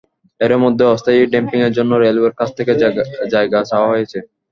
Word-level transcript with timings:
এরই 0.41 0.59
মধ্যে 0.63 0.83
অস্থায়ী 0.87 1.19
ড্যাম্পিংয়ের 1.25 1.75
জন্য 1.77 1.91
রেলওয়ের 1.97 2.37
কাছ 2.39 2.49
থেকে 2.57 2.71
জায়গা 3.33 3.59
চাওয়া 3.69 3.91
হয়েছে। 3.91 4.17